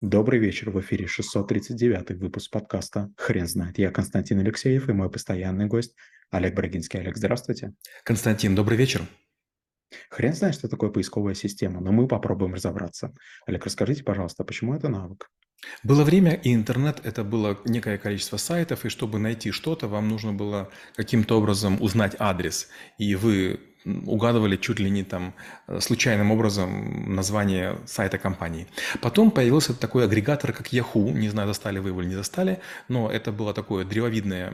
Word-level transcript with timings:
Добрый 0.00 0.40
вечер, 0.40 0.70
в 0.70 0.80
эфире 0.80 1.06
639 1.06 2.18
выпуск 2.18 2.50
подкаста 2.50 3.12
«Хрен 3.18 3.46
знает». 3.46 3.76
Я 3.78 3.90
Константин 3.90 4.38
Алексеев 4.38 4.88
и 4.88 4.94
мой 4.94 5.10
постоянный 5.10 5.66
гость 5.66 5.94
Олег 6.30 6.54
Брагинский. 6.54 7.00
Олег, 7.00 7.18
здравствуйте. 7.18 7.74
Константин, 8.02 8.54
добрый 8.54 8.78
вечер. 8.78 9.02
Хрен 10.08 10.32
знает, 10.32 10.54
что 10.54 10.68
такое 10.68 10.88
поисковая 10.88 11.34
система, 11.34 11.82
но 11.82 11.92
мы 11.92 12.08
попробуем 12.08 12.54
разобраться. 12.54 13.12
Олег, 13.44 13.66
расскажите, 13.66 14.02
пожалуйста, 14.02 14.42
почему 14.42 14.74
это 14.74 14.88
навык? 14.88 15.28
Было 15.82 16.02
время, 16.02 16.32
и 16.32 16.54
интернет– 16.54 17.04
это 17.04 17.22
было 17.22 17.60
некое 17.66 17.98
количество 17.98 18.38
сайтов, 18.38 18.86
и 18.86 18.88
чтобы 18.88 19.18
найти 19.18 19.50
что-то, 19.50 19.86
вам 19.86 20.08
нужно 20.08 20.32
было 20.32 20.70
каким-то 20.96 21.36
образом 21.36 21.76
узнать 21.78 22.16
адрес. 22.18 22.70
И 22.96 23.16
вы 23.16 23.60
угадывали 23.84 24.56
чуть 24.56 24.78
ли 24.78 24.90
не 24.90 25.04
там 25.04 25.34
э, 25.66 25.80
случайным 25.80 26.30
образом 26.30 27.14
название 27.14 27.78
сайта 27.86 28.18
компании. 28.18 28.66
Потом 29.00 29.30
появился 29.30 29.74
такой 29.74 30.04
агрегатор, 30.04 30.52
как 30.52 30.72
Yahoo. 30.72 31.12
Не 31.12 31.28
знаю, 31.28 31.48
застали 31.48 31.78
вы 31.78 31.90
его 31.90 32.02
или 32.02 32.08
не 32.10 32.14
застали, 32.14 32.60
но 32.88 33.10
это 33.10 33.32
было 33.32 33.54
такое 33.54 33.84
древовидное, 33.84 34.52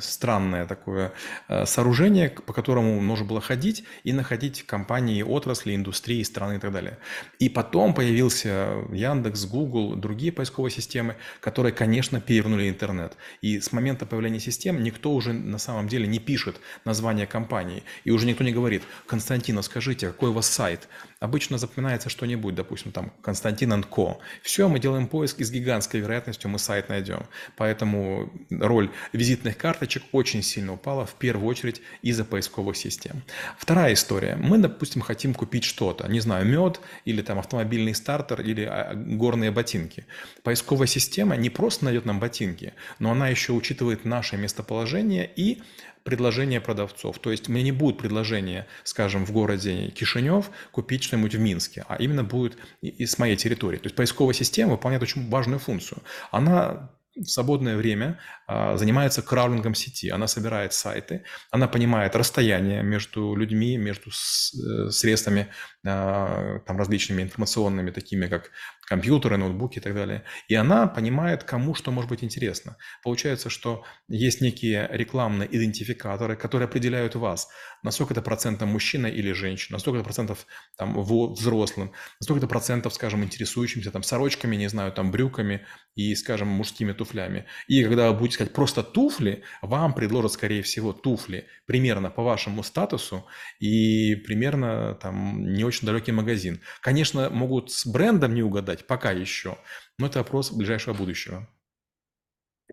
странное 0.00 0.66
такое 0.66 1.12
э, 1.48 1.66
сооружение, 1.66 2.30
по 2.30 2.52
которому 2.52 3.00
нужно 3.00 3.26
было 3.26 3.40
ходить 3.40 3.84
и 4.04 4.12
находить 4.12 4.64
компании, 4.64 5.22
отрасли, 5.22 5.74
индустрии, 5.74 6.22
страны 6.22 6.56
и 6.56 6.58
так 6.58 6.72
далее. 6.72 6.98
И 7.38 7.48
потом 7.48 7.94
появился 7.94 8.68
Яндекс, 8.92 9.46
Google, 9.46 9.96
другие 9.96 10.32
поисковые 10.32 10.72
системы, 10.72 11.16
которые, 11.40 11.72
конечно, 11.72 12.20
перевернули 12.20 12.68
интернет. 12.68 13.16
И 13.42 13.60
с 13.60 13.72
момента 13.72 14.06
появления 14.06 14.40
систем 14.40 14.82
никто 14.82 15.12
уже 15.12 15.32
на 15.32 15.58
самом 15.58 15.88
деле 15.88 16.06
не 16.06 16.18
пишет 16.18 16.60
название 16.84 17.26
компании, 17.26 17.82
и 18.04 18.10
уже 18.10 18.26
никто 18.26 18.44
не 18.44 18.52
говорит, 18.52 18.67
говорит, 18.68 18.82
Константин, 19.06 19.62
скажите, 19.62 20.08
какой 20.08 20.30
у 20.30 20.32
вас 20.32 20.46
сайт? 20.46 20.88
Обычно 21.20 21.58
запоминается 21.58 22.08
что-нибудь, 22.08 22.54
допустим, 22.54 22.92
там 22.92 23.12
Константин 23.22 23.82
Ко. 23.82 24.18
Все, 24.42 24.68
мы 24.68 24.78
делаем 24.78 25.08
поиск 25.08 25.40
и 25.40 25.44
с 25.44 25.50
гигантской 25.50 26.00
вероятностью 26.00 26.50
мы 26.50 26.58
сайт 26.58 26.88
найдем. 26.88 27.26
Поэтому 27.56 28.32
роль 28.50 28.90
визитных 29.12 29.56
карточек 29.56 30.04
очень 30.12 30.42
сильно 30.42 30.74
упала, 30.74 31.06
в 31.06 31.14
первую 31.14 31.48
очередь 31.48 31.82
из-за 32.02 32.24
поисковых 32.24 32.76
систем. 32.76 33.22
Вторая 33.58 33.94
история. 33.94 34.36
Мы, 34.36 34.58
допустим, 34.58 35.02
хотим 35.02 35.34
купить 35.34 35.64
что-то, 35.64 36.06
не 36.08 36.20
знаю, 36.20 36.46
мед 36.46 36.80
или 37.04 37.22
там 37.22 37.38
автомобильный 37.38 37.94
стартер 37.94 38.40
или 38.40 38.62
а, 38.62 38.94
горные 38.94 39.50
ботинки. 39.50 40.06
Поисковая 40.42 40.86
система 40.86 41.36
не 41.36 41.50
просто 41.50 41.86
найдет 41.86 42.04
нам 42.04 42.20
ботинки, 42.20 42.74
но 42.98 43.10
она 43.10 43.28
еще 43.28 43.52
учитывает 43.52 44.04
наше 44.04 44.36
местоположение 44.36 45.28
и 45.34 45.62
предложения 46.08 46.58
продавцов. 46.60 47.18
То 47.18 47.30
есть 47.30 47.48
мне 47.48 47.62
не 47.62 47.72
будет 47.72 47.98
предложения, 47.98 48.66
скажем, 48.82 49.26
в 49.26 49.30
городе 49.30 49.90
Кишинев 49.90 50.50
купить 50.72 51.02
что-нибудь 51.02 51.34
в 51.34 51.38
Минске, 51.38 51.84
а 51.86 51.96
именно 51.96 52.24
будет 52.24 52.56
из 52.80 53.18
моей 53.18 53.36
территории. 53.36 53.76
То 53.76 53.86
есть 53.86 53.94
поисковая 53.94 54.32
система 54.32 54.72
выполняет 54.72 55.02
очень 55.02 55.28
важную 55.28 55.58
функцию. 55.58 56.02
Она 56.30 56.90
в 57.14 57.26
свободное 57.26 57.76
время 57.76 58.18
а, 58.46 58.76
занимается 58.76 59.22
краулингом 59.22 59.74
сети. 59.74 60.08
Она 60.08 60.26
собирает 60.26 60.72
сайты, 60.72 61.24
она 61.50 61.68
понимает 61.68 62.16
расстояние 62.16 62.82
между 62.82 63.34
людьми, 63.34 63.76
между 63.76 64.10
э, 64.10 64.90
средствами 64.90 65.48
а, 65.84 66.60
там, 66.66 66.78
различными 66.78 67.22
информационными, 67.22 67.90
такими 67.90 68.26
как 68.28 68.50
компьютеры, 68.88 69.36
ноутбуки 69.36 69.78
и 69.78 69.80
так 69.80 69.94
далее. 69.94 70.24
И 70.48 70.54
она 70.54 70.86
понимает, 70.86 71.44
кому 71.44 71.74
что 71.74 71.90
может 71.90 72.08
быть 72.08 72.24
интересно. 72.24 72.76
Получается, 73.02 73.50
что 73.50 73.84
есть 74.08 74.40
некие 74.40 74.88
рекламные 74.90 75.48
идентификаторы, 75.54 76.36
которые 76.36 76.66
определяют 76.66 77.14
вас, 77.14 77.48
насколько 77.82 78.14
это 78.14 78.22
процентов 78.22 78.68
мужчина 78.68 79.06
или 79.06 79.32
женщина, 79.32 79.76
насколько 79.76 79.98
это 79.98 80.04
процентов 80.04 80.46
там, 80.76 81.00
взрослым, 81.02 81.92
насколько 82.20 82.38
это 82.38 82.48
процентов, 82.48 82.94
скажем, 82.94 83.22
интересующимся 83.22 83.90
там, 83.90 84.02
сорочками, 84.02 84.56
не 84.56 84.68
знаю, 84.68 84.92
там, 84.92 85.10
брюками 85.10 85.66
и, 85.94 86.14
скажем, 86.14 86.48
мужскими 86.48 86.92
туфлями. 86.92 87.44
И 87.66 87.84
когда 87.84 88.10
вы 88.10 88.18
будете 88.18 88.34
сказать 88.34 88.52
просто 88.54 88.82
туфли, 88.82 89.42
вам 89.62 89.94
предложат, 89.94 90.32
скорее 90.32 90.62
всего, 90.62 90.92
туфли 90.92 91.46
примерно 91.66 92.10
по 92.10 92.22
вашему 92.22 92.62
статусу 92.62 93.26
и 93.60 94.14
примерно 94.14 94.94
там 94.94 95.52
не 95.52 95.64
очень 95.64 95.86
далекий 95.86 96.12
магазин. 96.12 96.60
Конечно, 96.80 97.30
могут 97.30 97.70
с 97.70 97.86
брендом 97.86 98.34
не 98.34 98.42
угадать, 98.42 98.77
пока 98.86 99.12
еще, 99.12 99.58
но 99.98 100.06
это 100.06 100.18
вопрос 100.18 100.52
ближайшего 100.52 100.94
будущего. 100.94 101.48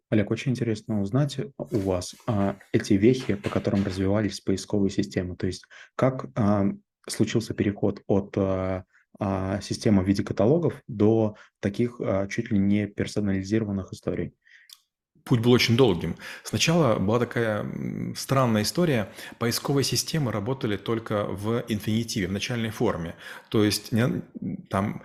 Олег, 0.09 0.29
очень 0.29 0.51
интересно 0.51 1.01
узнать 1.01 1.39
у 1.57 1.77
вас 1.77 2.15
а, 2.27 2.57
эти 2.71 2.93
вехи, 2.93 3.35
по 3.35 3.49
которым 3.49 3.83
развивались 3.83 4.41
поисковые 4.41 4.91
системы. 4.91 5.35
То 5.35 5.47
есть 5.47 5.65
как 5.95 6.25
а, 6.35 6.65
случился 7.07 7.53
переход 7.53 8.01
от 8.07 8.37
а, 8.37 8.83
а, 9.19 9.61
системы 9.61 10.03
в 10.03 10.07
виде 10.07 10.23
каталогов 10.23 10.81
до 10.87 11.37
таких 11.59 11.99
а, 11.99 12.27
чуть 12.27 12.51
ли 12.51 12.59
не 12.59 12.87
персонализированных 12.87 13.93
историй? 13.93 14.35
Путь 15.25 15.39
был 15.39 15.51
очень 15.51 15.75
долгим. 15.75 16.17
Сначала 16.43 16.99
была 16.99 17.17
такая 17.19 17.65
странная 18.15 18.61
история. 18.61 19.11
Поисковые 19.39 19.83
системы 19.83 20.31
работали 20.31 20.77
только 20.77 21.25
в 21.25 21.65
инфинитиве, 21.67 22.27
в 22.27 22.31
начальной 22.31 22.69
форме. 22.69 23.15
То 23.49 23.63
есть 23.63 23.89
там 24.69 25.01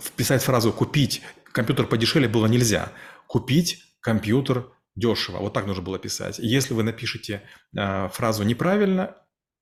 вписать 0.00 0.42
фразу 0.42 0.72
«купить 0.72 1.22
компьютер 1.52 1.86
подешевле» 1.86 2.28
было 2.28 2.46
нельзя. 2.46 2.92
Купить 3.26 3.84
компьютер 4.00 4.68
дешево. 4.94 5.38
Вот 5.38 5.54
так 5.54 5.66
нужно 5.66 5.82
было 5.82 5.98
писать. 5.98 6.38
Если 6.38 6.72
вы 6.72 6.84
напишете 6.84 7.42
э, 7.76 8.08
фразу 8.12 8.44
неправильно, 8.44 9.16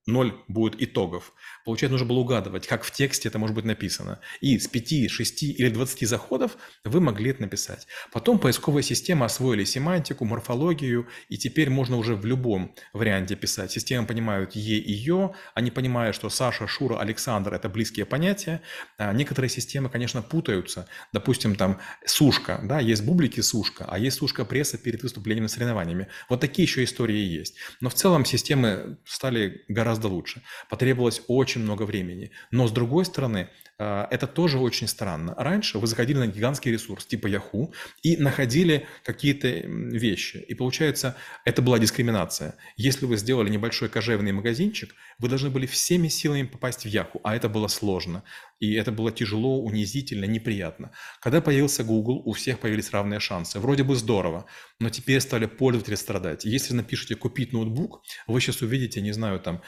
ноль 0.06 0.34
будет 0.48 0.80
итогов. 0.80 1.32
Получается, 1.64 1.92
нужно 1.92 2.06
было 2.06 2.18
угадывать, 2.18 2.66
как 2.66 2.84
в 2.84 2.90
тексте 2.90 3.28
это 3.28 3.38
может 3.38 3.56
быть 3.56 3.64
написано. 3.64 4.20
И 4.40 4.58
с 4.58 4.68
5, 4.68 5.10
6 5.10 5.42
или 5.42 5.68
20 5.68 6.08
заходов 6.08 6.56
вы 6.84 7.00
могли 7.00 7.30
это 7.30 7.42
написать. 7.42 7.86
Потом 8.12 8.38
поисковые 8.38 8.84
системы 8.84 9.24
освоили 9.24 9.64
семантику, 9.64 10.24
морфологию, 10.24 11.08
и 11.28 11.36
теперь 11.36 11.70
можно 11.70 11.96
уже 11.96 12.14
в 12.14 12.24
любом 12.24 12.74
варианте 12.92 13.34
писать. 13.34 13.72
Системы 13.72 14.06
понимают 14.06 14.54
«е» 14.54 14.78
и 14.78 14.92
«ё», 14.92 15.34
они 15.54 15.70
понимают, 15.70 16.14
что 16.14 16.30
Саша, 16.30 16.66
Шура, 16.66 17.00
Александр– 17.00 17.54
это 17.54 17.68
близкие 17.68 18.06
понятия. 18.06 18.62
А 18.98 19.12
некоторые 19.12 19.50
системы, 19.50 19.90
конечно, 19.90 20.22
путаются. 20.22 20.88
Допустим, 21.12 21.56
там 21.56 21.80
сушка, 22.04 22.60
да, 22.62 22.78
есть 22.78 23.02
бублики 23.04 23.40
сушка, 23.40 23.86
а 23.88 23.98
есть 23.98 24.18
сушка 24.18 24.44
пресса 24.44 24.78
перед 24.78 25.02
выступлением 25.02 25.44
на 25.44 25.48
соревнованиями. 25.48 26.08
Вот 26.28 26.40
такие 26.40 26.64
еще 26.64 26.84
истории 26.84 27.18
есть. 27.18 27.56
Но 27.80 27.88
в 27.88 27.94
целом 27.94 28.24
системы 28.24 28.98
стали 29.04 29.64
гораздо 29.68 29.95
лучше. 30.04 30.42
Потребовалось 30.68 31.22
очень 31.28 31.56
очень 31.56 31.62
много 31.62 31.84
времени. 31.86 32.30
Но 32.50 32.66
с 32.66 32.72
другой 32.72 33.04
стороны, 33.04 33.48
э, 33.78 34.06
это 34.10 34.26
тоже 34.26 34.58
очень 34.58 34.88
странно. 34.88 35.34
Раньше 35.38 35.78
вы 35.78 35.86
заходили 35.86 36.18
на 36.18 36.26
гигантский 36.26 36.72
ресурс 36.72 37.06
типа 37.06 37.28
Yahoo 37.28 37.72
и 38.02 38.16
находили 38.16 38.86
какие-то 39.04 39.48
вещи. 39.48 40.44
И 40.48 40.54
получается, 40.54 41.14
это 41.44 41.62
была 41.62 41.78
дискриминация. 41.78 42.54
Если 42.76 43.06
вы 43.06 43.16
сделали 43.16 43.50
небольшой 43.50 43.88
кожевный 43.88 44.32
магазинчик, 44.32 44.94
вы 45.18 45.28
должны 45.28 45.50
были 45.50 45.66
всеми 45.66 46.08
силами 46.08 46.42
попасть 46.42 46.84
в 46.84 46.88
Yahoo, 46.88 47.20
а 47.22 47.36
это 47.36 47.48
было 47.48 47.68
сложно. 47.68 48.22
И 48.60 48.74
это 48.74 48.90
было 48.90 49.12
тяжело, 49.12 49.62
унизительно, 49.62 50.24
неприятно. 50.24 50.90
Когда 51.20 51.40
появился 51.40 51.84
Google, 51.84 52.22
у 52.24 52.32
всех 52.32 52.58
появились 52.58 52.90
равные 52.90 53.20
шансы. 53.20 53.60
Вроде 53.60 53.82
бы 53.82 53.94
здорово, 53.96 54.46
но 54.80 54.90
теперь 54.90 55.20
стали 55.20 55.46
пользователи 55.46 55.96
страдать. 55.96 56.44
Если 56.44 56.74
напишите 56.74 57.14
«купить 57.14 57.52
ноутбук», 57.52 58.02
вы 58.26 58.40
сейчас 58.40 58.62
увидите, 58.62 59.00
не 59.02 59.12
знаю, 59.12 59.40
там 59.40 59.62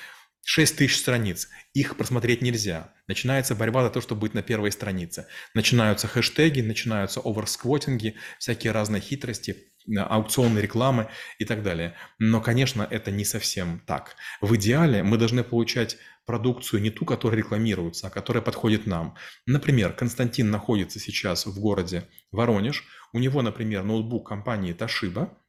6 0.51 0.77
тысяч 0.77 0.97
страниц. 0.97 1.51
Их 1.75 1.99
просмотреть 1.99 2.41
нельзя. 2.41 2.95
Начинается 3.07 3.55
борьба 3.55 3.83
за 3.83 3.91
то, 3.91 4.01
чтобы 4.01 4.23
быть 4.23 4.33
на 4.33 4.41
первой 4.41 4.73
странице. 4.73 5.27
Начинаются 5.53 6.09
хэштеги, 6.09 6.63
начинаются 6.63 7.21
оверсквотинги, 7.21 8.15
всякие 8.39 8.73
разные 8.73 9.03
хитрости, 9.03 9.75
аукционные 9.95 10.63
рекламы 10.63 11.11
и 11.39 11.45
так 11.45 11.63
далее. 11.63 11.97
Но, 12.19 12.41
конечно, 12.41 12.89
это 12.91 13.11
не 13.11 13.27
совсем 13.27 13.83
так. 13.87 14.17
В 14.41 14.57
идеале 14.57 15.03
мы 15.03 15.19
должны 15.19 15.45
получать 15.45 15.99
продукцию 16.25 16.81
не 16.81 16.89
ту, 16.89 17.05
которая 17.05 17.37
рекламируется, 17.37 18.07
а 18.07 18.11
которая 18.11 18.43
подходит 18.43 18.87
нам. 18.87 19.17
Например, 19.45 19.93
Константин 19.93 20.51
находится 20.51 20.99
сейчас 20.99 21.45
в 21.45 21.61
городе 21.61 22.09
Воронеж. 22.33 22.85
У 23.13 23.19
него, 23.19 23.43
например, 23.43 23.85
ноутбук 23.85 24.27
компании 24.27 24.75
Toshiba– 24.75 25.29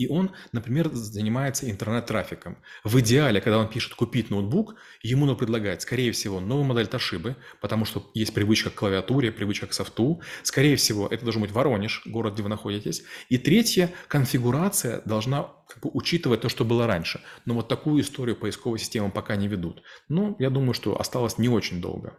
и 0.00 0.08
он, 0.08 0.30
например, 0.52 0.88
занимается 0.92 1.70
интернет-трафиком. 1.70 2.56
В 2.84 2.98
идеале, 3.00 3.42
когда 3.42 3.58
он 3.58 3.68
пишет 3.68 3.94
«купить 3.94 4.30
ноутбук», 4.30 4.76
ему 5.02 5.26
нужно 5.26 5.38
предлагать, 5.38 5.82
скорее 5.82 6.12
всего, 6.12 6.40
новую 6.40 6.64
модель 6.64 6.86
Toshiba, 6.86 7.36
потому 7.60 7.84
что 7.84 8.10
есть 8.14 8.32
привычка 8.32 8.70
к 8.70 8.74
клавиатуре, 8.74 9.30
привычка 9.30 9.66
к 9.66 9.74
софту. 9.74 10.22
Скорее 10.42 10.76
всего, 10.76 11.06
это 11.06 11.24
должен 11.24 11.42
быть 11.42 11.50
Воронеж, 11.50 12.02
город, 12.06 12.32
где 12.32 12.42
вы 12.42 12.48
находитесь. 12.48 13.02
И 13.28 13.36
третье, 13.36 13.92
конфигурация 14.08 15.02
должна 15.04 15.50
как 15.68 15.82
бы, 15.82 15.90
учитывать 15.92 16.40
то, 16.40 16.48
что 16.48 16.64
было 16.64 16.86
раньше. 16.86 17.20
Но 17.44 17.52
вот 17.52 17.68
такую 17.68 18.00
историю 18.02 18.36
поисковой 18.36 18.78
системы 18.78 19.10
пока 19.10 19.36
не 19.36 19.48
ведут. 19.48 19.82
Но 20.08 20.34
я 20.38 20.48
думаю, 20.48 20.72
что 20.72 20.98
осталось 20.98 21.36
не 21.36 21.50
очень 21.50 21.82
долго. 21.82 22.18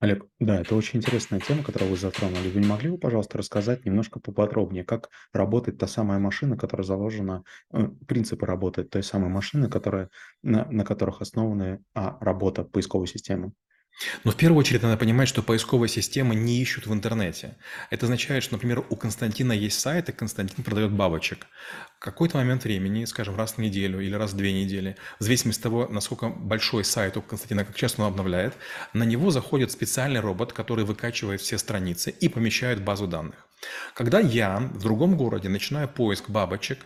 Олег, 0.00 0.24
да, 0.38 0.60
это 0.60 0.74
очень 0.74 0.98
интересная 0.98 1.40
тема, 1.40 1.62
которую 1.62 1.90
вы 1.90 1.96
затронули. 1.96 2.48
Вы 2.48 2.60
не 2.60 2.66
могли 2.66 2.90
бы, 2.90 2.96
пожалуйста, 2.98 3.36
рассказать 3.36 3.84
немножко 3.84 4.18
поподробнее, 4.18 4.82
как 4.84 5.10
работает 5.32 5.78
та 5.78 5.86
самая 5.86 6.18
машина, 6.18 6.56
которая 6.56 6.86
заложена, 6.86 7.44
э, 7.72 7.86
принципы 8.08 8.46
работы 8.46 8.84
той 8.84 9.02
самой 9.02 9.28
машины, 9.28 9.68
которая, 9.68 10.08
на, 10.42 10.64
на 10.70 10.84
которых 10.84 11.20
основана 11.20 11.80
работа 11.94 12.64
поисковой 12.64 13.08
системы? 13.08 13.52
Но 14.24 14.30
в 14.30 14.36
первую 14.36 14.58
очередь 14.58 14.82
надо 14.82 14.96
понимать, 14.96 15.28
что 15.28 15.42
поисковые 15.42 15.88
системы 15.88 16.34
не 16.34 16.60
ищут 16.60 16.86
в 16.86 16.92
интернете. 16.92 17.56
Это 17.90 18.06
означает, 18.06 18.42
что, 18.42 18.54
например, 18.54 18.84
у 18.88 18.96
Константина 18.96 19.52
есть 19.52 19.78
сайт, 19.78 20.08
и 20.08 20.12
Константин 20.12 20.64
продает 20.64 20.92
бабочек. 20.92 21.46
В 21.98 22.00
какой-то 22.00 22.38
момент 22.38 22.64
времени, 22.64 23.04
скажем, 23.04 23.36
раз 23.36 23.52
в 23.52 23.58
неделю 23.58 24.00
или 24.00 24.14
раз 24.14 24.32
в 24.32 24.36
две 24.36 24.52
недели, 24.52 24.96
в 25.18 25.24
зависимости 25.24 25.60
от 25.60 25.64
того, 25.64 25.88
насколько 25.88 26.30
большой 26.30 26.84
сайт 26.84 27.16
у 27.18 27.22
Константина, 27.22 27.64
как 27.64 27.76
часто 27.76 28.02
он 28.02 28.08
обновляет, 28.08 28.54
на 28.94 29.04
него 29.04 29.30
заходит 29.30 29.70
специальный 29.70 30.20
робот, 30.20 30.52
который 30.54 30.84
выкачивает 30.84 31.42
все 31.42 31.58
страницы 31.58 32.10
и 32.10 32.28
помещает 32.28 32.78
в 32.78 32.84
базу 32.84 33.06
данных. 33.06 33.46
Когда 33.94 34.20
я 34.20 34.58
в 34.58 34.82
другом 34.82 35.16
городе 35.16 35.50
начинаю 35.50 35.88
поиск 35.88 36.30
бабочек, 36.30 36.78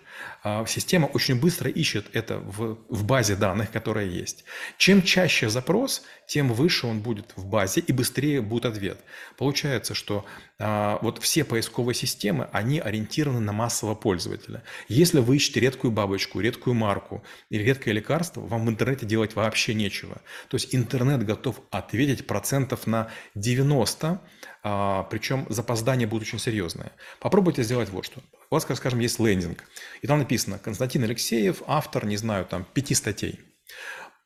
система 0.66 1.06
очень 1.06 1.40
быстро 1.40 1.70
ищет 1.70 2.06
это 2.12 2.38
в, 2.38 2.78
в 2.88 3.04
базе 3.04 3.36
данных, 3.36 3.70
которая 3.70 4.06
есть. 4.06 4.44
Чем 4.78 5.02
чаще 5.02 5.48
запрос, 5.48 6.02
тем 6.26 6.52
выше 6.52 6.86
он 6.86 7.00
будет 7.00 7.32
в 7.36 7.46
базе 7.46 7.80
и 7.80 7.92
быстрее 7.92 8.40
будет 8.40 8.66
ответ. 8.66 8.98
Получается, 9.36 9.94
что 9.94 10.24
а, 10.58 10.98
вот 11.02 11.20
все 11.22 11.44
поисковые 11.44 11.94
системы, 11.94 12.48
они 12.52 12.78
ориентированы 12.78 13.40
на 13.40 13.52
массового 13.52 13.94
пользователя. 13.94 14.62
Если 14.88 15.18
вы 15.18 15.36
ищете 15.36 15.60
редкую 15.60 15.90
бабочку, 15.90 16.40
редкую 16.40 16.74
марку 16.74 17.24
или 17.50 17.62
редкое 17.62 17.92
лекарство, 17.92 18.40
вам 18.40 18.66
в 18.66 18.70
интернете 18.70 19.04
делать 19.04 19.34
вообще 19.34 19.74
нечего. 19.74 20.20
То 20.48 20.56
есть 20.56 20.74
интернет 20.74 21.24
готов 21.24 21.60
ответить 21.70 22.26
процентов 22.26 22.86
на 22.86 23.10
90, 23.34 24.20
а, 24.62 25.02
причем 25.04 25.46
запоздание 25.48 26.06
будет 26.06 26.22
очень 26.22 26.38
серьезное. 26.38 26.92
Попробуйте 27.18 27.62
сделать 27.62 27.90
вот 27.90 28.06
что. 28.06 28.22
У 28.50 28.54
вас, 28.54 28.64
скажем, 28.64 29.00
есть 29.00 29.18
лендинг, 29.18 29.64
и 30.02 30.06
там 30.06 30.18
написано 30.18 30.58
Константин 30.58 31.04
Алексеев, 31.04 31.62
автор, 31.66 32.06
не 32.06 32.16
знаю, 32.16 32.44
там, 32.44 32.64
пяти 32.64 32.94
статей. 32.94 33.40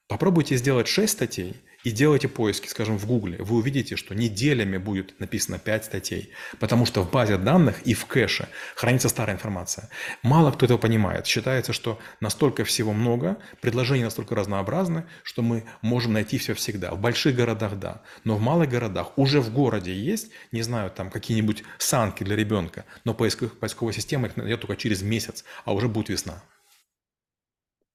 Попробуйте 0.08 0.56
сделать 0.56 0.88
шесть 0.88 1.14
статей 1.14 1.56
и 1.88 1.90
делайте 1.90 2.28
поиски, 2.28 2.68
скажем, 2.68 2.98
в 2.98 3.06
Гугле, 3.06 3.38
вы 3.38 3.56
увидите, 3.56 3.96
что 3.96 4.14
неделями 4.14 4.76
будет 4.76 5.18
написано 5.20 5.58
5 5.58 5.84
статей, 5.86 6.30
потому 6.60 6.84
что 6.84 7.02
в 7.02 7.10
базе 7.10 7.38
данных 7.38 7.80
и 7.82 7.94
в 7.94 8.04
кэше 8.04 8.48
хранится 8.74 9.08
старая 9.08 9.36
информация. 9.36 9.88
Мало 10.22 10.52
кто 10.52 10.66
этого 10.66 10.76
понимает. 10.76 11.26
Считается, 11.26 11.72
что 11.72 11.98
настолько 12.20 12.64
всего 12.64 12.92
много, 12.92 13.38
предложения 13.62 14.04
настолько 14.04 14.34
разнообразны, 14.34 15.04
что 15.22 15.40
мы 15.40 15.64
можем 15.80 16.12
найти 16.12 16.36
все 16.36 16.52
всегда. 16.52 16.90
В 16.90 17.00
больших 17.00 17.34
городах– 17.34 17.78
да, 17.80 18.02
но 18.24 18.36
в 18.36 18.40
малых 18.40 18.68
городах 18.68 19.16
уже 19.16 19.40
в 19.40 19.50
городе 19.50 19.94
есть, 19.94 20.30
не 20.52 20.60
знаю, 20.60 20.90
там 20.90 21.10
какие-нибудь 21.10 21.64
санки 21.78 22.22
для 22.22 22.36
ребенка, 22.36 22.84
но 23.04 23.14
поисковая 23.14 23.94
система 23.94 24.26
их 24.26 24.36
найдет 24.36 24.60
только 24.60 24.76
через 24.76 25.00
месяц, 25.00 25.44
а 25.64 25.72
уже 25.72 25.88
будет 25.88 26.10
весна. 26.10 26.42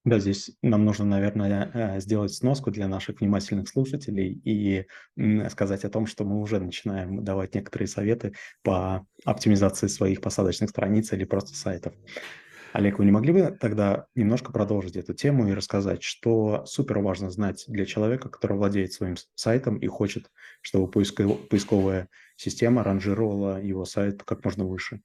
Да, 0.06 0.20
здесь 0.20 0.52
нам 0.62 0.84
нужно, 0.84 1.06
наверное, 1.06 1.72
э, 1.74 2.00
сделать 2.02 2.34
сноску 2.34 2.72
для 2.72 2.90
наших 2.90 3.22
внимательных 3.22 3.70
слушателей 3.70 4.34
и 4.44 4.86
сказать 5.50 5.86
о 5.86 5.90
том, 5.90 6.08
что 6.08 6.26
мы 6.26 6.42
уже 6.42 6.60
начинаем 6.60 7.24
давать 7.24 7.56
некоторые 7.56 7.88
советы 7.88 8.34
по 8.64 9.06
оптимизации 9.24 9.88
своих 9.88 10.20
посадочных 10.20 10.72
страниц 10.72 11.14
или 11.14 11.24
просто 11.24 11.56
сайтов. 11.56 11.94
Олег, 12.74 13.00
вы 13.00 13.06
не 13.06 13.12
могли 13.12 13.34
бы 13.34 13.58
тогда 13.58 14.08
немножко 14.16 14.52
продолжить 14.52 14.98
эту 14.98 15.14
тему 15.14 15.48
и 15.48 15.54
рассказать, 15.54 16.04
что 16.04 16.66
супер 16.66 17.00
важно 17.00 17.30
знать 17.30 17.64
для 17.68 17.86
человека, 17.86 18.30
который 18.30 18.58
владеет 18.58 18.92
своим 18.94 19.16
сайтом 19.36 19.78
и 19.78 19.88
хочет, 19.88 20.32
чтобы 20.62 20.92
поисковая 20.92 22.10
система 22.36 22.84
ранжировала 22.84 23.62
его 23.62 23.86
сайт 23.86 24.24
как 24.24 24.44
можно 24.44 24.66
выше? 24.66 25.02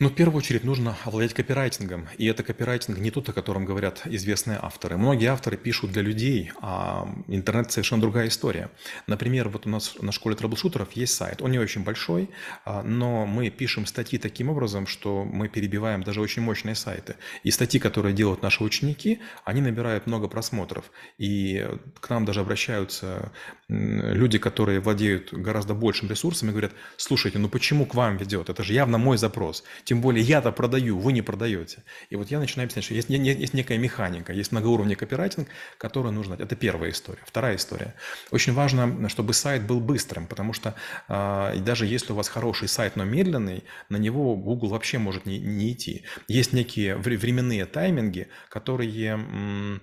Ну, 0.00 0.10
в 0.10 0.14
первую 0.14 0.38
очередь 0.38 0.62
нужно 0.62 0.96
овладеть 1.04 1.34
копирайтингом. 1.34 2.06
И 2.18 2.26
это 2.26 2.44
копирайтинг 2.44 2.98
не 2.98 3.10
тот, 3.10 3.28
о 3.30 3.32
котором 3.32 3.64
говорят 3.64 4.02
известные 4.04 4.56
авторы. 4.62 4.96
Многие 4.96 5.26
авторы 5.26 5.56
пишут 5.56 5.90
для 5.90 6.02
людей, 6.02 6.52
а 6.60 7.12
интернет 7.26 7.72
совершенно 7.72 8.00
другая 8.00 8.28
история. 8.28 8.70
Например, 9.08 9.48
вот 9.48 9.66
у 9.66 9.68
нас 9.68 9.96
на 10.00 10.12
школе 10.12 10.36
трэблшутеров 10.36 10.92
есть 10.92 11.14
сайт. 11.14 11.42
Он 11.42 11.50
не 11.50 11.58
очень 11.58 11.82
большой, 11.82 12.30
а, 12.64 12.84
но 12.84 13.26
мы 13.26 13.50
пишем 13.50 13.86
статьи 13.86 14.20
таким 14.20 14.50
образом, 14.50 14.86
что 14.86 15.24
мы 15.24 15.48
перебиваем 15.48 16.04
даже 16.04 16.20
очень 16.20 16.42
мощные 16.42 16.76
сайты. 16.76 17.16
И 17.42 17.50
статьи, 17.50 17.80
которые 17.80 18.14
делают 18.14 18.40
наши 18.40 18.62
ученики, 18.62 19.18
они 19.44 19.60
набирают 19.60 20.06
много 20.06 20.28
просмотров. 20.28 20.92
И 21.18 21.66
к 21.98 22.08
нам 22.08 22.24
даже 22.24 22.38
обращаются 22.38 23.32
люди, 23.66 24.38
которые 24.38 24.78
владеют 24.78 25.32
гораздо 25.32 25.74
большим 25.74 26.08
ресурсом 26.08 26.50
и 26.50 26.52
говорят, 26.52 26.70
слушайте, 26.96 27.40
ну 27.40 27.48
почему 27.48 27.84
к 27.84 27.96
вам 27.96 28.16
ведет? 28.16 28.48
Это 28.48 28.62
же 28.62 28.74
явно 28.74 28.96
мой 28.96 29.18
запрос. 29.18 29.64
Тем 29.88 30.02
более 30.02 30.22
я-то 30.22 30.52
продаю, 30.52 30.98
вы 30.98 31.14
не 31.14 31.22
продаете. 31.22 31.82
И 32.10 32.16
вот 32.16 32.30
я 32.30 32.38
начинаю 32.40 32.66
объяснять, 32.66 32.84
что 32.84 32.92
есть, 32.92 33.08
есть 33.08 33.54
некая 33.54 33.78
механика, 33.78 34.34
есть 34.34 34.52
многоуровневый 34.52 34.96
копирайтинг, 34.96 35.48
который 35.78 36.12
нужно... 36.12 36.34
Это 36.34 36.56
первая 36.56 36.90
история. 36.90 37.22
Вторая 37.24 37.56
история. 37.56 37.94
Очень 38.30 38.52
важно, 38.52 39.08
чтобы 39.08 39.32
сайт 39.32 39.66
был 39.66 39.80
быстрым, 39.80 40.26
потому 40.26 40.52
что 40.52 40.74
э, 41.08 41.54
даже 41.60 41.86
если 41.86 42.12
у 42.12 42.16
вас 42.16 42.28
хороший 42.28 42.68
сайт, 42.68 42.96
но 42.96 43.04
медленный, 43.04 43.64
на 43.88 43.96
него 43.96 44.36
Google 44.36 44.68
вообще 44.68 44.98
может 44.98 45.24
не, 45.24 45.38
не 45.38 45.72
идти. 45.72 46.04
Есть 46.28 46.52
некие 46.52 46.96
временные 46.96 47.64
тайминги, 47.64 48.28
которые... 48.50 49.12
М- 49.12 49.80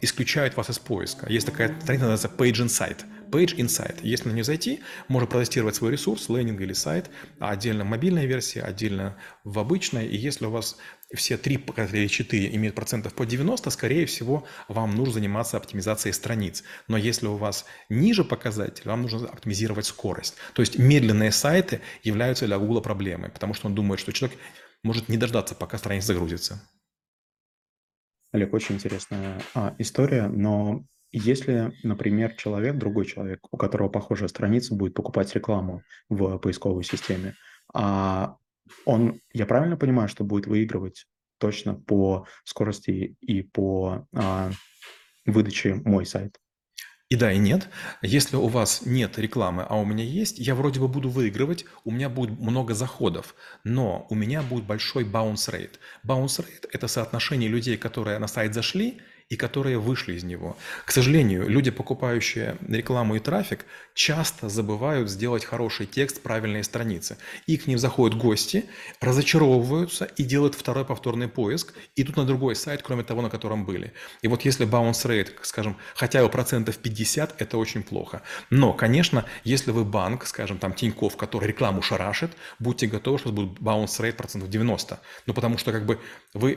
исключают 0.00 0.56
вас 0.56 0.70
из 0.70 0.78
поиска. 0.78 1.30
Есть 1.30 1.46
такая 1.46 1.68
страница, 1.80 2.06
называется 2.06 2.28
Page 2.28 2.64
Insight. 2.66 3.04
Page 3.30 3.56
Insight. 3.56 3.98
Если 4.02 4.28
на 4.28 4.32
нее 4.32 4.44
зайти, 4.44 4.80
можно 5.08 5.26
протестировать 5.26 5.74
свой 5.74 5.92
ресурс, 5.92 6.28
лендинг 6.28 6.60
или 6.60 6.72
сайт, 6.72 7.10
а 7.40 7.50
отдельно 7.50 7.84
мобильная 7.84 8.26
версия, 8.26 8.62
отдельно 8.62 9.16
в 9.42 9.58
обычной. 9.58 10.06
И 10.06 10.16
если 10.16 10.46
у 10.46 10.50
вас 10.50 10.78
все 11.12 11.36
три 11.36 11.56
или 11.56 12.06
четыре 12.06 12.54
имеют 12.54 12.74
процентов 12.74 13.12
по 13.14 13.26
90, 13.26 13.68
скорее 13.70 14.06
всего, 14.06 14.46
вам 14.68 14.94
нужно 14.94 15.14
заниматься 15.14 15.56
оптимизацией 15.56 16.14
страниц. 16.14 16.64
Но 16.88 16.96
если 16.96 17.26
у 17.26 17.36
вас 17.36 17.66
ниже 17.88 18.24
показатель, 18.24 18.84
вам 18.86 19.02
нужно 19.02 19.28
оптимизировать 19.28 19.86
скорость. 19.86 20.36
То 20.54 20.62
есть 20.62 20.78
медленные 20.78 21.32
сайты 21.32 21.80
являются 22.02 22.46
для 22.46 22.58
Google 22.58 22.80
проблемой, 22.80 23.30
потому 23.30 23.52
что 23.52 23.66
он 23.66 23.74
думает, 23.74 24.00
что 24.00 24.12
человек 24.12 24.38
может 24.82 25.08
не 25.08 25.16
дождаться, 25.16 25.54
пока 25.54 25.76
страница 25.78 26.08
загрузится. 26.08 26.62
Олег, 28.34 28.52
очень 28.52 28.74
интересная 28.74 29.40
а, 29.54 29.76
история, 29.78 30.26
но 30.26 30.84
если, 31.12 31.72
например, 31.84 32.34
человек, 32.34 32.76
другой 32.78 33.06
человек, 33.06 33.38
у 33.52 33.56
которого 33.56 33.88
похожая 33.88 34.26
страница, 34.26 34.74
будет 34.74 34.94
покупать 34.94 35.32
рекламу 35.36 35.84
в 36.08 36.38
поисковой 36.38 36.82
системе, 36.82 37.36
а 37.72 38.34
он, 38.86 39.20
я 39.32 39.46
правильно 39.46 39.76
понимаю, 39.76 40.08
что 40.08 40.24
будет 40.24 40.48
выигрывать 40.48 41.06
точно 41.38 41.74
по 41.74 42.26
скорости 42.42 43.16
и 43.20 43.42
по 43.42 44.08
а, 44.12 44.50
выдаче 45.24 45.74
мой 45.84 46.04
сайт? 46.04 46.36
И 47.14 47.16
да, 47.16 47.30
и 47.30 47.38
нет. 47.38 47.68
Если 48.02 48.34
у 48.34 48.48
вас 48.48 48.86
нет 48.86 49.20
рекламы, 49.20 49.64
а 49.68 49.76
у 49.76 49.84
меня 49.84 50.02
есть, 50.02 50.36
я 50.40 50.56
вроде 50.56 50.80
бы 50.80 50.88
буду 50.88 51.08
выигрывать, 51.08 51.64
у 51.84 51.92
меня 51.92 52.08
будет 52.08 52.40
много 52.40 52.74
заходов, 52.74 53.36
но 53.62 54.08
у 54.10 54.16
меня 54.16 54.42
будет 54.42 54.64
большой 54.64 55.04
bounce 55.04 55.48
rate. 55.48 55.78
Bounce 56.04 56.44
rate– 56.44 56.68
это 56.72 56.88
соотношение 56.88 57.48
людей, 57.48 57.76
которые 57.76 58.18
на 58.18 58.26
сайт 58.26 58.52
зашли– 58.52 59.00
и 59.28 59.36
которые 59.36 59.78
вышли 59.78 60.14
из 60.14 60.24
него. 60.24 60.56
К 60.84 60.92
сожалению, 60.92 61.48
люди, 61.48 61.70
покупающие 61.70 62.56
рекламу 62.68 63.16
и 63.16 63.20
трафик, 63.20 63.64
часто 63.94 64.48
забывают 64.48 65.08
сделать 65.08 65.44
хороший 65.44 65.86
текст, 65.86 66.22
правильные 66.22 66.62
страницы. 66.62 67.16
И 67.46 67.56
к 67.56 67.66
ним 67.66 67.78
заходят 67.78 68.18
гости, 68.18 68.66
разочаровываются 69.00 70.04
и 70.04 70.24
делают 70.24 70.54
второй 70.54 70.84
повторный 70.84 71.28
поиск, 71.28 71.74
идут 71.96 72.16
на 72.16 72.24
другой 72.24 72.54
сайт, 72.54 72.82
кроме 72.82 73.02
того, 73.02 73.22
на 73.22 73.30
котором 73.30 73.64
были. 73.64 73.92
И 74.22 74.28
вот 74.28 74.42
если 74.42 74.66
bounce 74.66 75.06
rate, 75.06 75.30
скажем, 75.42 75.78
хотя 75.94 76.22
бы 76.22 76.28
процентов 76.28 76.76
50, 76.78 77.40
это 77.40 77.56
очень 77.56 77.82
плохо. 77.82 78.22
Но, 78.50 78.72
конечно, 78.72 79.24
если 79.44 79.70
вы 79.70 79.84
банк, 79.84 80.26
скажем, 80.26 80.58
там 80.58 80.74
Тиньков, 80.74 81.16
который 81.16 81.48
рекламу 81.48 81.82
шарашит, 81.82 82.32
будьте 82.58 82.86
готовы, 82.86 83.18
что 83.18 83.32
будет 83.32 83.58
bounce 83.60 84.00
rate 84.00 84.14
процентов 84.14 84.50
90. 84.50 85.00
Ну, 85.26 85.34
потому 85.34 85.56
что 85.56 85.72
как 85.72 85.86
бы 85.86 85.98
вы 86.34 86.56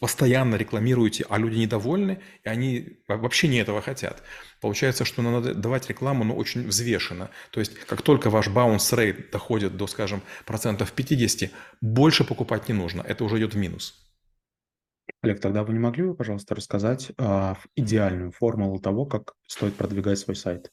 постоянно 0.00 0.56
рекламируете, 0.56 1.24
а 1.28 1.38
люди 1.38 1.56
недовольны, 1.56 2.20
и 2.42 2.48
они 2.48 2.98
вообще 3.08 3.48
не 3.48 3.58
этого 3.58 3.80
хотят. 3.80 4.22
Получается, 4.60 5.04
что 5.04 5.22
надо 5.22 5.54
давать 5.54 5.88
рекламу, 5.88 6.24
но 6.24 6.34
очень 6.34 6.66
взвешенно. 6.66 7.30
То 7.50 7.60
есть, 7.60 7.78
как 7.86 8.02
только 8.02 8.28
ваш 8.28 8.48
bounce 8.48 8.92
rate 8.92 9.30
доходит 9.30 9.76
до, 9.76 9.86
скажем, 9.86 10.20
процентов 10.44 10.92
50, 10.92 11.50
больше 11.80 12.24
покупать 12.24 12.68
не 12.68 12.74
нужно. 12.74 13.02
Это 13.02 13.24
уже 13.24 13.38
идет 13.38 13.54
в 13.54 13.56
минус. 13.56 14.00
Олег, 15.22 15.40
тогда 15.40 15.62
вы 15.62 15.74
не 15.74 15.78
могли 15.78 16.02
бы, 16.02 16.14
пожалуйста, 16.14 16.54
рассказать 16.54 17.12
э, 17.16 17.54
идеальную 17.76 18.32
формулу 18.32 18.80
того, 18.80 19.06
как 19.06 19.34
стоит 19.46 19.74
продвигать 19.74 20.18
свой 20.18 20.34
сайт? 20.34 20.70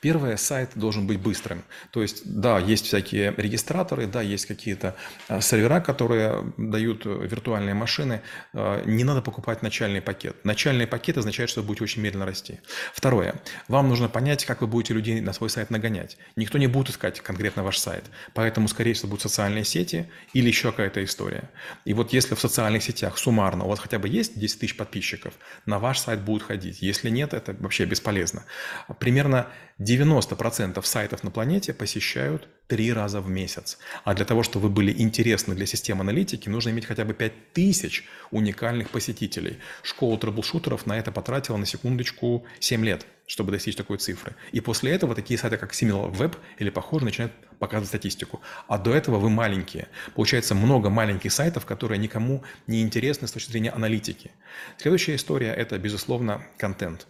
Первое, 0.00 0.36
сайт 0.36 0.70
должен 0.74 1.06
быть 1.06 1.20
быстрым. 1.20 1.62
То 1.92 2.02
есть, 2.02 2.22
да, 2.24 2.58
есть 2.58 2.86
всякие 2.86 3.32
регистраторы, 3.36 4.06
да, 4.06 4.20
есть 4.20 4.46
какие-то 4.46 4.96
а, 5.28 5.40
сервера, 5.40 5.80
которые 5.80 6.52
дают 6.56 7.06
э, 7.06 7.26
виртуальные 7.26 7.74
машины. 7.74 8.22
А, 8.52 8.84
не 8.84 9.04
надо 9.04 9.22
покупать 9.22 9.62
начальный 9.62 10.02
пакет. 10.02 10.44
Начальный 10.44 10.88
пакет 10.88 11.18
означает, 11.18 11.48
что 11.48 11.60
вы 11.60 11.68
будете 11.68 11.84
очень 11.84 12.02
медленно 12.02 12.26
расти. 12.26 12.58
Второе, 12.92 13.40
вам 13.68 13.88
нужно 13.88 14.08
понять, 14.08 14.44
как 14.44 14.62
вы 14.62 14.66
будете 14.66 14.94
людей 14.94 15.20
на 15.20 15.32
свой 15.32 15.48
сайт 15.48 15.70
нагонять. 15.70 16.16
Никто 16.34 16.58
не 16.58 16.66
будет 16.66 16.90
искать 16.90 17.20
конкретно 17.20 17.62
ваш 17.62 17.78
сайт. 17.78 18.04
Поэтому, 18.34 18.66
скорее 18.66 18.94
всего, 18.94 19.10
будут 19.10 19.22
социальные 19.22 19.64
сети 19.64 20.10
или 20.32 20.48
еще 20.48 20.72
какая-то 20.72 21.04
история. 21.04 21.50
И 21.84 21.94
вот 21.94 22.12
если 22.12 22.34
в 22.34 22.40
социальных 22.40 22.82
сетях 22.82 23.16
суммарно 23.16 23.64
у 23.64 23.68
вас 23.68 23.78
хотя 23.78 24.00
бы 24.00 24.08
есть 24.08 24.38
10 24.38 24.58
тысяч 24.58 24.76
подписчиков, 24.76 25.34
на 25.66 25.78
ваш 25.78 26.00
сайт 26.00 26.20
будут 26.20 26.42
ходить. 26.42 26.82
Если 26.82 27.10
нет, 27.10 27.32
это 27.32 27.54
вообще 27.60 27.84
бесполезно. 27.84 28.44
Примерно 28.98 29.51
90% 29.78 30.82
сайтов 30.84 31.24
на 31.24 31.30
планете 31.30 31.72
посещают 31.72 32.48
три 32.68 32.92
раза 32.92 33.20
в 33.20 33.28
месяц. 33.28 33.78
А 34.04 34.14
для 34.14 34.24
того, 34.24 34.42
чтобы 34.42 34.68
вы 34.68 34.74
были 34.74 35.02
интересны 35.02 35.54
для 35.54 35.66
систем 35.66 36.00
аналитики, 36.00 36.48
нужно 36.48 36.70
иметь 36.70 36.86
хотя 36.86 37.04
бы 37.04 37.14
5000 37.14 38.04
уникальных 38.30 38.90
посетителей. 38.90 39.58
Школа 39.82 40.18
трэблшутеров 40.18 40.86
на 40.86 40.98
это 40.98 41.12
потратила 41.12 41.56
на 41.56 41.66
секундочку 41.66 42.44
7 42.60 42.84
лет 42.84 43.06
чтобы 43.32 43.50
достичь 43.50 43.76
такой 43.76 43.96
цифры. 43.96 44.34
И 44.52 44.60
после 44.60 44.92
этого 44.92 45.14
такие 45.14 45.38
сайты, 45.38 45.56
как 45.56 45.72
SimilarWeb 45.72 46.36
или 46.58 46.68
похожие, 46.68 47.06
начинают 47.06 47.32
показывать 47.58 47.88
статистику. 47.88 48.42
А 48.68 48.76
до 48.76 48.92
этого 48.92 49.18
вы 49.18 49.30
маленькие. 49.30 49.88
Получается 50.14 50.54
много 50.54 50.90
маленьких 50.90 51.32
сайтов, 51.32 51.64
которые 51.64 51.98
никому 51.98 52.42
не 52.66 52.82
интересны 52.82 53.26
с 53.26 53.32
точки 53.32 53.52
зрения 53.52 53.70
аналитики. 53.70 54.32
Следующая 54.76 55.14
история– 55.14 55.54
это, 55.56 55.78
безусловно, 55.78 56.42
контент. 56.58 57.06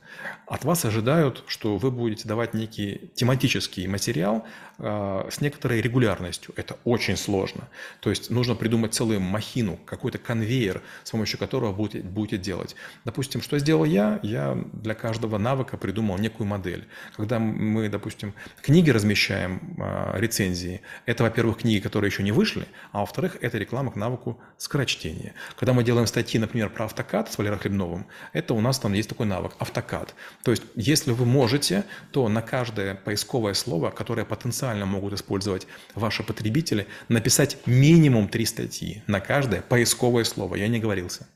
От 0.46 0.64
вас 0.64 0.84
ожидают, 0.84 1.42
что 1.46 1.76
вы 1.76 1.90
будете 1.90 2.28
давать 2.28 2.54
некий 2.54 3.10
тематический 3.14 3.86
материал 3.88 4.46
э, 4.78 5.28
с 5.28 5.40
некоторой 5.40 5.80
регулярностью. 5.80 6.54
Это 6.56 6.76
очень 6.84 7.16
сложно. 7.16 7.68
То 8.00 8.10
есть 8.10 8.30
нужно 8.30 8.54
придумать 8.54 8.94
целую 8.94 9.20
махину, 9.20 9.76
какой-то 9.86 10.18
конвейер, 10.18 10.82
с 11.02 11.10
помощью 11.10 11.38
которого 11.38 11.72
будете, 11.72 12.00
будете 12.00 12.36
делать. 12.36 12.76
Допустим, 13.04 13.42
что 13.42 13.58
сделал 13.58 13.84
я? 13.84 14.20
Я 14.22 14.56
для 14.72 14.94
каждого 14.94 15.38
навыка 15.38 15.76
придумал 15.76 16.11
некую 16.18 16.46
модель. 16.46 16.86
Когда 17.16 17.38
мы, 17.38 17.88
допустим, 17.88 18.34
книги 18.62 18.90
размещаем, 18.90 19.76
э, 19.78 20.20
рецензии, 20.20 20.80
это, 21.06 21.24
во-первых, 21.24 21.58
книги, 21.58 21.80
которые 21.80 22.10
еще 22.10 22.22
не 22.22 22.32
вышли, 22.32 22.66
а 22.92 23.00
во-вторых, 23.00 23.36
это 23.40 23.58
реклама 23.58 23.92
к 23.92 23.96
навыку 23.96 24.40
скорочтения. 24.58 25.34
Когда 25.56 25.72
мы 25.72 25.84
делаем 25.84 26.06
статьи, 26.06 26.38
например, 26.40 26.70
про 26.70 26.84
автокад 26.84 27.32
с 27.32 27.38
Валерой 27.38 27.58
Хлебновым, 27.58 28.06
это 28.32 28.54
у 28.54 28.60
нас 28.60 28.78
там 28.78 28.92
есть 28.92 29.08
такой 29.08 29.26
навык– 29.26 29.52
автокад. 29.58 30.14
То 30.42 30.50
есть, 30.50 30.62
если 30.74 31.12
вы 31.12 31.24
можете, 31.24 31.84
то 32.10 32.28
на 32.28 32.42
каждое 32.42 32.94
поисковое 32.94 33.54
слово, 33.54 33.90
которое 33.90 34.24
потенциально 34.24 34.86
могут 34.86 35.12
использовать 35.14 35.66
ваши 35.94 36.22
потребители, 36.22 36.86
написать 37.08 37.58
минимум 37.66 38.28
три 38.28 38.46
статьи 38.46 39.02
на 39.06 39.20
каждое 39.20 39.62
поисковое 39.62 40.24
слово. 40.24 40.56
Я 40.56 40.68
не 40.68 40.78
говорился. 40.78 41.26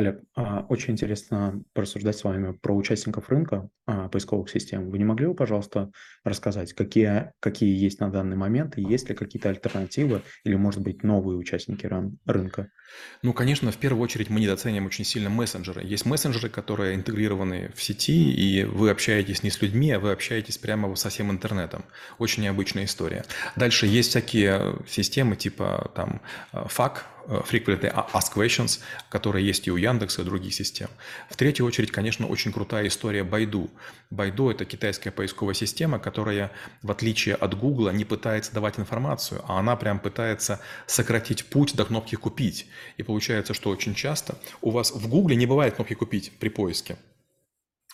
Олег, 0.00 0.22
а, 0.34 0.64
очень 0.70 0.94
интересно 0.94 1.62
порассуждать 1.74 2.16
с 2.16 2.24
вами 2.24 2.52
про 2.52 2.74
участников 2.74 3.28
рынка 3.28 3.68
а, 3.86 4.08
поисковых 4.08 4.48
систем. 4.48 4.90
Вы 4.90 4.96
не 4.96 5.04
могли 5.04 5.26
бы, 5.26 5.34
пожалуйста, 5.34 5.90
рассказать, 6.24 6.72
какие, 6.72 7.32
какие 7.38 7.78
есть 7.78 8.00
на 8.00 8.10
данный 8.10 8.36
момент, 8.36 8.78
и 8.78 8.82
есть 8.82 9.10
ли 9.10 9.14
какие-то 9.14 9.50
альтернативы 9.50 10.22
или, 10.44 10.54
может 10.54 10.80
быть, 10.80 11.02
новые 11.02 11.36
участники 11.36 11.86
рынка? 12.24 12.70
Ну, 13.22 13.34
конечно, 13.34 13.70
в 13.70 13.76
первую 13.76 14.02
очередь 14.02 14.30
мы 14.30 14.40
недооцениваем 14.40 14.86
очень 14.86 15.04
сильно 15.04 15.28
мессенджеры. 15.28 15.84
Есть 15.84 16.06
мессенджеры, 16.06 16.48
которые 16.48 16.94
интегрированы 16.94 17.70
в 17.76 17.82
сети, 17.82 18.32
и 18.32 18.64
вы 18.64 18.88
общаетесь 18.88 19.42
не 19.42 19.50
с 19.50 19.60
людьми, 19.60 19.92
а 19.92 20.00
вы 20.00 20.12
общаетесь 20.12 20.56
прямо 20.56 20.96
со 20.96 21.10
всем 21.10 21.30
интернетом. 21.30 21.84
Очень 22.18 22.44
необычная 22.44 22.84
история. 22.84 23.26
Дальше 23.54 23.86
есть 23.86 24.10
всякие 24.10 24.78
системы 24.88 25.36
типа 25.36 25.92
там 25.94 26.22
FAQ, 26.54 27.00
Э, 27.19 27.19
frequently 27.26 27.92
asked 28.12 28.34
questions, 28.34 28.80
которые 29.08 29.46
есть 29.46 29.66
и 29.66 29.70
у 29.70 29.76
Яндекса, 29.76 30.22
и 30.22 30.24
у 30.24 30.26
других 30.26 30.54
систем. 30.54 30.88
В 31.28 31.36
третью 31.36 31.66
очередь, 31.66 31.90
конечно, 31.90 32.26
очень 32.26 32.52
крутая 32.52 32.88
история 32.88 33.24
Байду. 33.24 33.70
Байду– 34.10 34.50
это 34.50 34.64
китайская 34.64 35.10
поисковая 35.10 35.54
система, 35.54 35.98
которая, 35.98 36.50
в 36.82 36.90
отличие 36.90 37.34
от 37.34 37.58
Гугла, 37.58 37.90
не 37.90 38.04
пытается 38.04 38.52
давать 38.52 38.78
информацию, 38.78 39.42
а 39.46 39.58
она 39.58 39.76
прям 39.76 39.98
пытается 39.98 40.60
сократить 40.86 41.44
путь 41.46 41.74
до 41.74 41.84
кнопки 41.84 42.16
«Купить». 42.16 42.66
И 42.96 43.02
получается, 43.02 43.54
что 43.54 43.70
очень 43.70 43.94
часто 43.94 44.38
у 44.60 44.70
вас 44.70 44.92
в 44.92 45.08
Гугле 45.08 45.36
не 45.36 45.46
бывает 45.46 45.74
кнопки 45.74 45.94
«Купить» 45.94 46.32
при 46.38 46.48
поиске. 46.48 46.96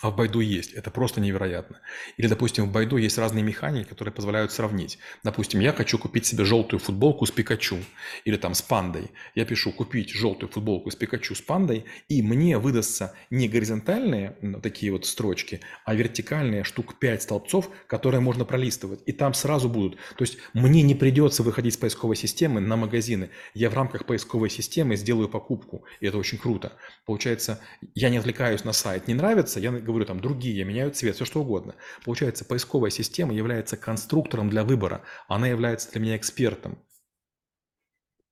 А 0.06 0.10
в 0.10 0.14
Байду 0.14 0.38
есть. 0.38 0.72
Это 0.74 0.92
просто 0.92 1.20
невероятно. 1.20 1.80
Или, 2.16 2.28
допустим, 2.28 2.66
в 2.66 2.70
Байду 2.70 2.96
есть 2.96 3.18
разные 3.18 3.42
механики, 3.42 3.88
которые 3.88 4.14
позволяют 4.14 4.52
сравнить. 4.52 5.00
Допустим, 5.24 5.58
я 5.58 5.72
хочу 5.72 5.98
купить 5.98 6.26
себе 6.26 6.44
желтую 6.44 6.78
футболку 6.78 7.26
с 7.26 7.32
Пикачу. 7.32 7.78
Или 8.24 8.36
там 8.36 8.54
с 8.54 8.62
пандой. 8.62 9.10
Я 9.34 9.44
пишу 9.44 9.72
купить 9.72 10.10
желтую 10.10 10.48
футболку 10.48 10.92
с 10.92 10.94
Пикачу 10.94 11.34
с 11.34 11.40
пандой. 11.40 11.86
И 12.08 12.22
мне 12.22 12.56
выдастся 12.58 13.14
не 13.30 13.48
горизонтальные 13.48 14.36
такие 14.62 14.92
вот 14.92 15.06
строчки, 15.06 15.58
а 15.84 15.96
вертикальные 15.96 16.62
штук 16.62 17.00
5 17.00 17.22
столбцов, 17.22 17.68
которые 17.88 18.20
можно 18.20 18.44
пролистывать. 18.44 19.00
И 19.06 19.12
там 19.12 19.34
сразу 19.34 19.68
будут. 19.68 19.96
То 20.16 20.22
есть 20.22 20.38
мне 20.54 20.82
не 20.82 20.94
придется 20.94 21.42
выходить 21.42 21.74
с 21.74 21.78
поисковой 21.78 22.14
системы 22.14 22.60
на 22.60 22.76
магазины. 22.76 23.30
Я 23.54 23.70
в 23.70 23.74
рамках 23.74 24.06
поисковой 24.06 24.50
системы 24.50 24.94
сделаю 24.94 25.28
покупку. 25.28 25.84
И 25.98 26.06
это 26.06 26.16
очень 26.16 26.38
круто. 26.38 26.74
Получается, 27.06 27.58
я 27.96 28.08
не 28.08 28.18
отвлекаюсь 28.18 28.62
на 28.62 28.72
сайт. 28.72 29.08
Не 29.08 29.14
нравится, 29.14 29.58
я 29.58 29.72
говорю 29.72 29.95
там 30.04 30.20
другие, 30.20 30.64
меняют 30.64 30.96
цвет, 30.96 31.14
все 31.14 31.24
что 31.24 31.40
угодно. 31.40 31.74
Получается, 32.04 32.44
поисковая 32.44 32.90
система 32.90 33.32
является 33.34 33.76
конструктором 33.76 34.50
для 34.50 34.64
выбора, 34.64 35.02
она 35.28 35.48
является 35.48 35.90
для 35.92 36.00
меня 36.00 36.16
экспертом. 36.16 36.78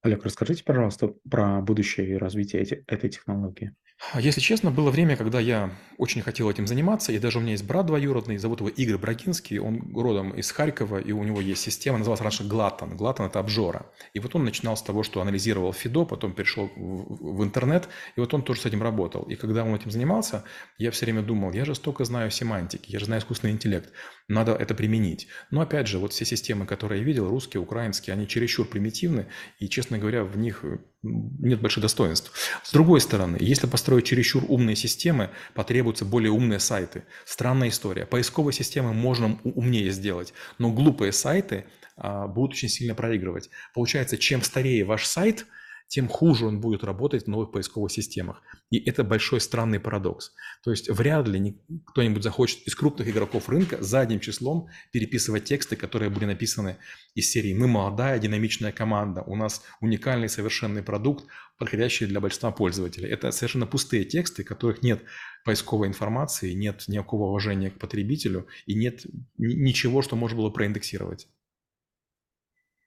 Олег, 0.03 0.23
расскажите, 0.25 0.63
пожалуйста, 0.65 1.15
про 1.31 1.63
будущее 1.63 2.19
развитие 2.19 2.61
эти, 2.61 2.85
этой 2.87 3.09
технологии. 3.09 3.75
А 4.13 4.21
если 4.21 4.41
честно, 4.41 4.71
было 4.71 4.91
время, 4.91 5.17
когда 5.17 5.41
я 5.41 5.71
очень 5.99 6.23
хотел 6.23 6.51
этим 6.51 6.67
заниматься, 6.67 7.13
и 7.13 7.19
даже 7.19 7.39
у 7.39 7.41
меня 7.41 7.53
есть 7.53 7.65
брат 7.65 7.87
двоюродный, 7.87 8.37
зовут 8.37 8.61
его 8.61 8.69
Игорь 8.69 8.99
Брагинский, 8.99 9.59
он 9.59 9.93
родом 9.95 10.31
из 10.33 10.51
Харькова, 10.51 10.99
и 10.99 11.13
у 11.13 11.23
него 11.23 11.41
есть 11.41 11.63
система, 11.63 11.99
называлась 11.99 12.21
раньше 12.21 12.45
Глатан. 12.45 12.97
Глатан– 12.97 13.27
это 13.29 13.41
обжора. 13.41 13.87
И 14.13 14.21
вот 14.21 14.35
он 14.35 14.45
начинал 14.45 14.77
с 14.77 14.83
того, 14.83 15.03
что 15.03 15.21
анализировал 15.21 15.73
ФИДО, 15.73 16.05
потом 16.05 16.33
перешел 16.33 16.71
в, 16.77 17.43
интернет, 17.43 17.89
и 18.17 18.21
вот 18.21 18.35
он 18.35 18.43
тоже 18.43 18.61
с 18.61 18.67
этим 18.67 18.83
работал. 18.83 19.23
И 19.23 19.37
когда 19.37 19.65
он 19.65 19.75
этим 19.75 19.91
занимался, 19.91 20.45
я 20.79 20.91
все 20.91 21.07
время 21.07 21.23
думал, 21.23 21.53
я 21.53 21.65
же 21.65 21.75
столько 21.75 22.05
знаю 22.05 22.31
семантики, 22.31 22.91
я 22.91 22.99
же 22.99 23.07
знаю 23.07 23.23
искусственный 23.23 23.53
интеллект, 23.53 23.93
надо 24.29 24.53
это 24.53 24.75
применить. 24.75 25.29
Но 25.51 25.61
опять 25.61 25.87
же, 25.87 25.99
вот 25.99 26.13
все 26.13 26.25
системы, 26.25 26.67
которые 26.67 27.01
я 27.01 27.05
видел, 27.05 27.29
русские, 27.29 27.61
украинские, 27.61 28.15
они 28.15 28.27
чересчур 28.27 28.67
примитивны, 28.67 29.27
и, 29.59 29.69
честно 29.69 29.99
говоря, 29.99 30.25
в 30.25 30.37
них 30.37 30.65
нет 31.05 31.61
больших 31.61 31.83
достоинств. 31.83 32.33
С 32.63 32.73
другой 32.73 33.01
стороны, 33.01 33.37
если 33.39 33.67
построить 33.67 33.94
чересчур 34.03 34.45
умные 34.49 34.77
системы, 34.77 35.31
потребуются 35.55 36.05
более 36.05 36.31
умные 36.31 36.61
сайты. 36.61 37.05
Странная 37.25 37.69
история. 37.69 38.07
Поисковые 38.07 38.53
системы 38.53 38.93
можно 38.93 39.39
умнее 39.45 39.91
сделать, 39.91 40.35
но 40.59 40.71
глупые 40.71 41.13
сайты 41.13 41.67
а, 41.97 42.27
будут 42.27 42.53
очень 42.53 42.69
сильно 42.69 42.95
проигрывать. 42.95 43.51
Получается, 43.75 44.19
чем 44.19 44.43
старее 44.43 44.85
ваш 44.85 45.05
сайт– 45.07 45.47
тем 45.89 46.09
хуже 46.09 46.47
он 46.47 46.61
будет 46.61 46.83
работать 46.83 47.25
в 47.25 47.29
новых 47.29 47.53
поисковых 47.53 47.93
системах. 47.93 48.43
И 48.71 48.79
это 48.79 49.05
большой 49.05 49.41
странный 49.41 49.79
парадокс. 49.79 50.33
То 50.63 50.71
есть 50.71 50.91
вряд 50.91 51.29
ли 51.29 51.61
кто-нибудь 51.87 52.23
захочет 52.23 52.67
из 52.67 52.75
крупных 52.75 53.09
игроков 53.09 53.49
рынка 53.49 53.83
задним 53.83 54.21
числом 54.21 54.69
переписывать 54.93 55.45
тексты, 55.45 55.77
которые 55.77 56.11
были 56.11 56.25
написаны 56.25 56.79
из 57.15 57.31
серии 57.31 57.55
«Мы 57.55 57.69
молодая, 57.69 58.19
динамичная 58.19 58.73
команда, 58.73 59.23
у 59.23 59.37
нас 59.37 59.63
уникальный 59.81 60.29
совершенный 60.29 60.83
продукт, 60.83 61.27
подходящий 61.59 62.07
для 62.07 62.21
большинства 62.21 62.51
пользователей». 62.51 63.09
Это 63.09 63.31
совершенно 63.31 63.67
пустые 63.67 64.05
тексты, 64.05 64.43
в 64.43 64.47
которых 64.47 64.83
нет 64.83 65.03
поисковой 65.45 65.89
информации, 65.89 66.53
нет 66.53 66.85
никакого 66.89 67.29
уважения 67.29 67.71
к 67.71 67.79
потребителю 67.79 68.49
и 68.67 68.75
нет 68.75 69.07
ничего, 69.37 70.03
что 70.03 70.17
можно 70.17 70.39
было 70.39 70.51
проиндексировать. 70.51 71.29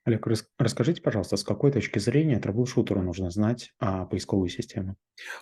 Олег, 0.08 0.26
расскажите, 0.58 1.02
пожалуйста, 1.02 1.36
с 1.36 1.44
какой 1.44 1.70
точки 1.70 2.00
зрения 2.00 2.40
troubleshooter 2.39 2.97
у 2.97 3.01
нужно 3.02 3.30
знать 3.30 3.74
а, 3.78 4.06
поисковую 4.06 4.48
систему? 4.48 4.96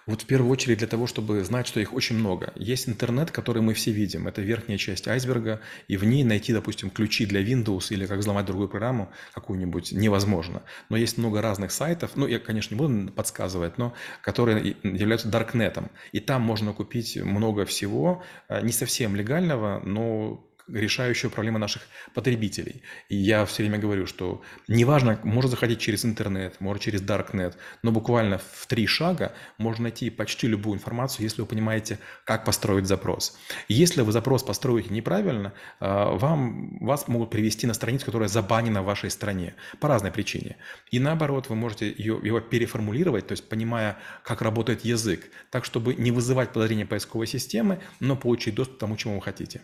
Вот 0.08 0.24
в 0.24 0.26
первую 0.26 0.52
очередь 0.52 0.80
для 0.80 0.88
того, 0.88 1.06
чтобы 1.06 1.44
знать, 1.44 1.68
что 1.68 1.80
их 1.80 1.94
очень 1.94 2.18
много. 2.18 2.52
Есть 2.56 2.90
интернет, 2.90 3.30
который 3.30 3.62
мы 3.62 3.76
все 3.76 3.92
видим. 3.92 4.28
Это 4.28 4.42
верхняя 4.42 4.80
часть 4.80 5.08
айсберга, 5.08 5.62
и 5.88 5.98
в 5.98 6.04
ней 6.04 6.24
найти, 6.24 6.52
допустим, 6.52 6.90
ключи 6.90 7.28
для 7.28 7.44
Windows 7.44 7.94
или 7.94 8.08
как 8.08 8.18
взломать 8.18 8.48
другую 8.48 8.68
программу 8.68 9.12
какую-нибудь 9.36 9.92
невозможно. 9.92 10.64
Но 10.90 10.98
есть 10.98 11.20
много 11.20 11.44
разных 11.44 11.72
сайтов, 11.72 12.16
ну, 12.16 12.26
я, 12.26 12.40
конечно, 12.40 12.74
не 12.74 12.80
буду 12.80 13.12
подсказывать, 13.12 13.78
но 13.78 13.94
которые 14.24 14.76
являются 14.82 15.28
даркнетом. 15.28 15.92
И 16.12 16.20
там 16.20 16.42
можно 16.42 16.74
купить 16.74 17.18
много 17.18 17.66
всего, 17.66 18.24
а, 18.48 18.62
не 18.62 18.72
совсем 18.72 19.16
легального, 19.16 19.80
но 19.86 20.44
решающую 20.68 21.30
проблему 21.30 21.58
наших 21.58 21.84
потребителей. 22.14 22.82
И 23.10 23.16
я 23.16 23.46
все 23.46 23.64
время 23.64 23.78
говорю, 23.78 24.08
что 24.08 24.42
неважно, 24.68 25.20
можно 25.24 25.50
заходить 25.50 25.80
через 25.80 26.06
интернет, 26.06 26.60
можно 26.60 26.82
через 26.82 27.02
Darknet, 27.02 27.56
но 27.84 27.92
буквально 27.92 28.40
в 28.40 28.68
три 28.68 28.88
шага 28.88 29.34
можно 29.58 29.84
найти 29.84 30.10
почти 30.10 30.48
любую 30.48 30.76
информацию, 30.76 31.24
если 31.24 31.42
вы 31.42 31.48
понимаете, 31.48 32.00
как 32.24 32.46
построить 32.46 32.88
запрос. 32.88 33.38
Если 33.68 34.02
вы 34.02 34.12
запрос 34.12 34.44
построите 34.44 34.90
неправильно, 34.90 35.54
а, 35.80 36.12
вам, 36.16 36.80
вас 36.80 37.08
могут 37.08 37.30
привести 37.30 37.68
на 37.68 37.74
страницу, 37.74 38.06
которая 38.06 38.30
забанена 38.30 38.82
в 38.82 38.86
вашей 38.86 39.12
стране 39.12 39.56
по 39.80 39.88
разной 39.88 40.12
причине. 40.12 40.58
И 40.92 41.00
наоборот, 41.00 41.50
вы 41.50 41.56
можете 41.56 41.88
ее, 41.90 42.20
его 42.24 42.40
переформулировать, 42.40 43.28
то 43.28 43.34
есть 43.34 43.48
понимая, 43.48 43.98
как 44.24 44.42
работает 44.42 44.84
язык, 44.86 45.30
так, 45.52 45.66
чтобы 45.66 45.94
не 45.96 46.12
вызывать 46.12 46.54
подозрения 46.54 46.86
поисковой 46.86 47.28
системы, 47.28 47.80
но 48.00 48.16
получить 48.16 48.56
доступ 48.56 48.78
к 48.78 48.80
тому, 48.80 48.98
чему 48.98 49.16
вы 49.16 49.22
хотите. 49.22 49.62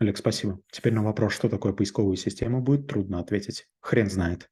Олег, 0.00 0.16
спасибо. 0.18 0.60
Теперь 0.72 0.92
на 0.92 1.02
вопрос, 1.04 1.34
что 1.34 1.48
такое 1.48 1.72
поисковая 1.72 2.16
система, 2.16 2.60
будет 2.60 2.88
трудно 2.88 3.20
ответить. 3.20 3.66
Хрен 3.80 4.10
знает. 4.10 4.50